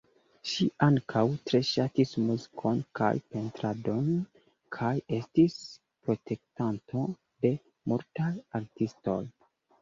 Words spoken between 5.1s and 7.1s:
estis protektanto